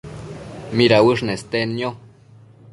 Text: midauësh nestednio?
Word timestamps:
midauësh 0.81 1.23
nestednio? 1.31 1.95